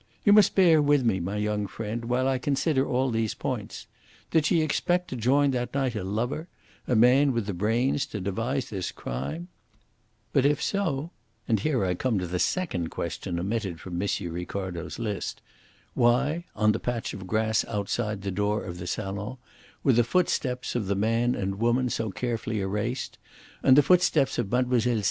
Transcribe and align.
"You 0.25 0.33
must 0.33 0.55
bear 0.55 0.81
with 0.81 1.03
me, 1.03 1.19
my 1.19 1.37
young 1.37 1.67
friend, 1.67 2.05
while 2.05 2.27
I 2.27 2.39
consider 2.39 2.87
all 2.87 3.11
these 3.11 3.35
points. 3.35 3.85
Did 4.31 4.47
she 4.47 4.63
expect 4.63 5.09
to 5.09 5.15
join 5.15 5.51
that 5.51 5.75
night 5.75 5.93
a 5.93 6.03
lover 6.03 6.47
a 6.87 6.95
man 6.95 7.33
with 7.33 7.45
the 7.45 7.53
brains 7.53 8.07
to 8.07 8.19
devise 8.19 8.71
this 8.71 8.91
crime? 8.91 9.47
But 10.33 10.43
if 10.43 10.59
so 10.59 11.11
and 11.47 11.59
here 11.59 11.85
I 11.85 11.93
come 11.93 12.17
to 12.17 12.25
the 12.25 12.39
second 12.39 12.89
question 12.89 13.39
omitted 13.39 13.79
from 13.79 14.01
M. 14.01 14.09
Ricardo's 14.33 14.97
list 14.97 15.39
why, 15.93 16.45
on 16.55 16.71
the 16.71 16.79
patch 16.79 17.13
of 17.13 17.27
grass 17.27 17.63
outside 17.65 18.23
the 18.23 18.31
door 18.31 18.63
of 18.63 18.79
the 18.79 18.87
salon, 18.87 19.37
were 19.83 19.93
the 19.93 20.03
footsteps 20.03 20.73
of 20.73 20.87
the 20.87 20.95
man 20.95 21.35
and 21.35 21.59
woman 21.59 21.89
so 21.91 22.09
carefully 22.09 22.59
erased, 22.59 23.19
and 23.61 23.77
the 23.77 23.83
footsteps 23.83 24.39
of 24.39 24.49
Mlle. 24.49 24.71